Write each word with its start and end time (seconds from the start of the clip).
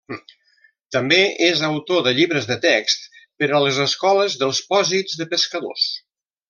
També 0.95 1.19
és 1.49 1.61
autor 1.67 2.01
de 2.07 2.15
llibres 2.21 2.49
de 2.53 2.59
text 2.65 3.07
per 3.43 3.53
a 3.59 3.63
les 3.67 3.81
escoles 3.87 4.41
dels 4.45 4.67
pòsits 4.75 5.23
de 5.23 5.33
pescadors. 5.37 5.89